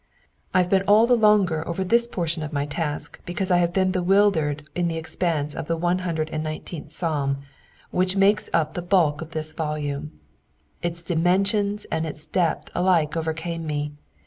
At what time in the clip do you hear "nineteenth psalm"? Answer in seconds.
6.43-7.43